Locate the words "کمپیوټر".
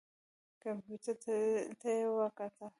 0.63-1.15